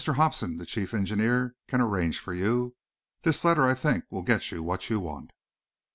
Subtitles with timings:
[0.03, 2.75] Hobsen, the chief engineer, can arrange for you.
[3.21, 5.29] This letter I think will get you what you want."